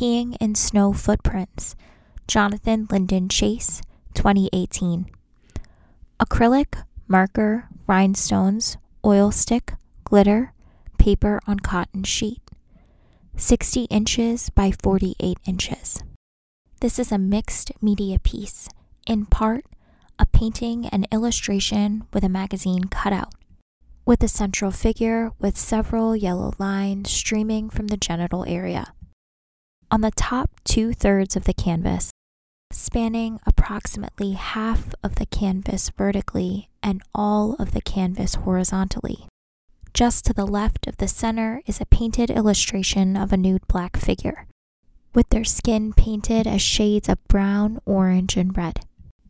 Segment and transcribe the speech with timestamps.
[0.00, 1.76] Peeing in Snow Footprints,
[2.26, 3.82] Jonathan Lyndon Chase,
[4.14, 5.04] 2018.
[6.18, 9.74] Acrylic, marker, rhinestones, oil stick,
[10.04, 10.54] glitter,
[10.96, 12.40] paper on cotton sheet.
[13.36, 16.02] 60 inches by 48 inches.
[16.80, 18.70] This is a mixed media piece,
[19.06, 19.66] in part,
[20.18, 23.34] a painting and illustration with a magazine cutout,
[24.06, 28.94] with a central figure with several yellow lines streaming from the genital area.
[29.92, 32.12] On the top two thirds of the canvas,
[32.70, 39.26] spanning approximately half of the canvas vertically and all of the canvas horizontally.
[39.92, 43.96] Just to the left of the center is a painted illustration of a nude black
[43.96, 44.46] figure,
[45.12, 48.80] with their skin painted as shades of brown, orange, and red.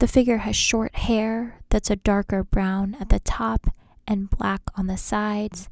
[0.00, 3.68] The figure has short hair that's a darker brown at the top
[4.06, 5.70] and black on the sides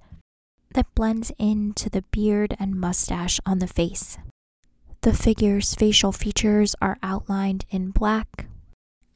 [0.73, 4.17] that blends into the beard and mustache on the face.
[5.03, 8.49] The figure's facial features are outlined in black,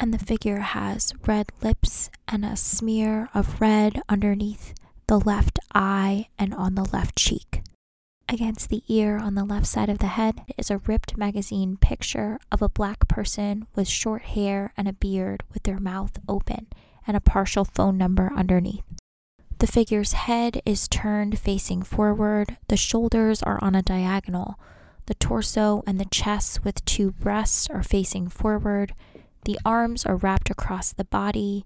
[0.00, 4.73] and the figure has red lips and a smear of red underneath
[5.08, 7.62] the left eye and on the left cheek.
[8.31, 12.39] Against the ear on the left side of the head is a ripped magazine picture
[12.51, 16.67] of a black person with short hair and a beard with their mouth open
[17.06, 18.84] and a partial phone number underneath.
[19.58, 24.58] The figure's head is turned facing forward, the shoulders are on a diagonal,
[25.06, 28.94] the torso and the chest with two breasts are facing forward.
[29.44, 31.64] The arms are wrapped across the body.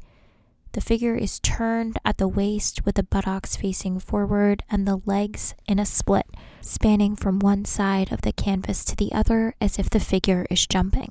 [0.73, 5.55] The figure is turned at the waist with the buttocks facing forward and the legs
[5.67, 6.27] in a split,
[6.61, 10.67] spanning from one side of the canvas to the other as if the figure is
[10.67, 11.11] jumping.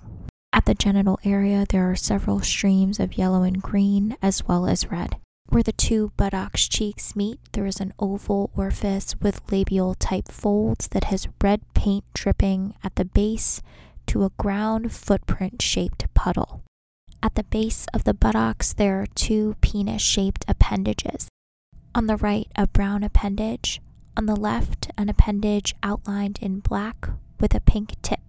[0.53, 4.91] At the genital area, there are several streams of yellow and green as well as
[4.91, 5.17] red.
[5.49, 10.89] Where the two buttocks cheeks meet, there is an oval orifice with labial type folds
[10.89, 13.61] that has red paint dripping at the base
[14.07, 16.63] to a ground footprint shaped puddle.
[17.23, 21.29] At the base of the buttocks, there are two penis shaped appendages.
[21.95, 23.81] On the right, a brown appendage.
[24.15, 27.09] On the left, an appendage outlined in black
[27.39, 28.19] with a pink tip.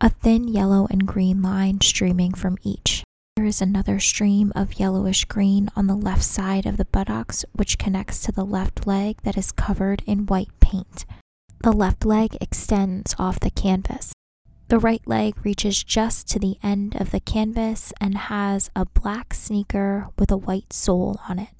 [0.00, 3.05] A thin yellow and green line streaming from each.
[3.46, 8.18] Is another stream of yellowish green on the left side of the buttocks, which connects
[8.22, 11.04] to the left leg that is covered in white paint.
[11.62, 14.12] The left leg extends off the canvas.
[14.66, 19.32] The right leg reaches just to the end of the canvas and has a black
[19.32, 21.50] sneaker with a white sole on it.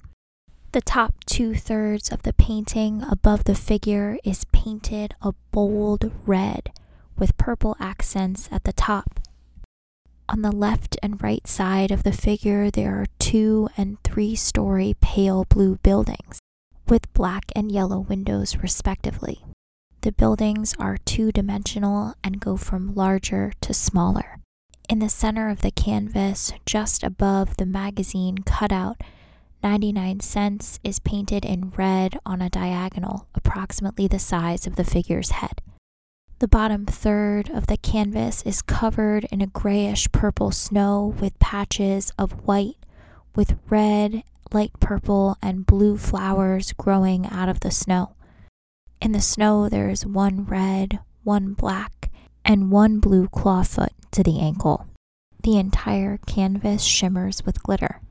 [0.73, 6.69] The top two thirds of the painting above the figure is painted a bold red
[7.17, 9.21] with purple accents at the top.
[10.29, 14.95] On the left and right side of the figure, there are two and three story
[14.99, 16.39] pale blue buildings
[16.87, 19.45] with black and yellow windows, respectively.
[20.01, 24.39] The buildings are two dimensional and go from larger to smaller.
[24.89, 29.01] In the center of the canvas, just above the magazine cutout,
[29.63, 35.31] 99 cents is painted in red on a diagonal, approximately the size of the figure's
[35.31, 35.61] head.
[36.39, 42.11] The bottom third of the canvas is covered in a grayish purple snow with patches
[42.19, 42.77] of white
[43.35, 48.15] with red, light purple, and blue flowers growing out of the snow.
[49.01, 52.11] In the snow, there is one red, one black,
[52.45, 54.85] and one blue clawfoot to the ankle.
[55.41, 58.01] The entire canvas shimmers with glitter.